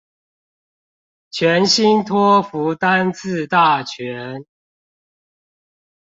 [1.29, 4.47] 全新托福單字大全